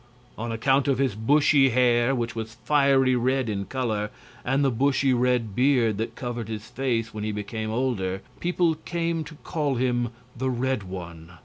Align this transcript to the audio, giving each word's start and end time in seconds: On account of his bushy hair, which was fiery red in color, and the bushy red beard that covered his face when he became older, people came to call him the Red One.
On 0.35 0.51
account 0.51 0.87
of 0.87 0.97
his 0.97 1.13
bushy 1.13 1.69
hair, 1.69 2.15
which 2.15 2.35
was 2.35 2.55
fiery 2.63 3.15
red 3.15 3.47
in 3.47 3.65
color, 3.65 4.09
and 4.43 4.65
the 4.65 4.71
bushy 4.71 5.13
red 5.13 5.53
beard 5.55 5.99
that 5.99 6.15
covered 6.15 6.47
his 6.49 6.65
face 6.67 7.13
when 7.13 7.23
he 7.23 7.31
became 7.31 7.69
older, 7.69 8.23
people 8.39 8.73
came 8.73 9.23
to 9.23 9.35
call 9.43 9.75
him 9.75 10.09
the 10.35 10.49
Red 10.49 10.81
One. 10.81 11.33